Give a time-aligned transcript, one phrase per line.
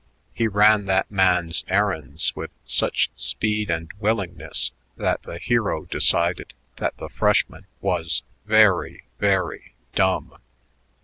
[0.33, 6.97] He ran that man's errands with such speed and willingness that the hero decided that
[6.97, 10.39] the freshman was "very, very dumb."